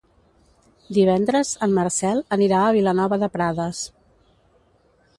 [0.97, 3.87] Divendres en Marcel anirà a Vilanova de Prades.